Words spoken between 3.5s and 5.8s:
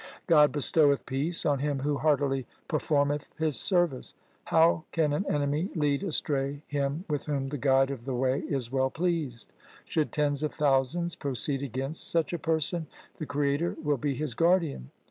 service. How can an enemy